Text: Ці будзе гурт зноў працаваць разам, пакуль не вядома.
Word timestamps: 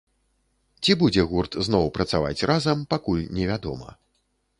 Ці 0.85 0.95
будзе 1.01 1.25
гурт 1.33 1.57
зноў 1.67 1.85
працаваць 1.97 2.45
разам, 2.53 2.81
пакуль 2.95 3.21
не 3.41 3.45
вядома. 3.51 3.89